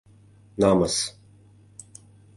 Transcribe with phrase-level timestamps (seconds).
[0.61, 0.97] Намыс.